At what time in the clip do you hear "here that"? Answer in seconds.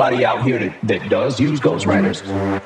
0.44-0.80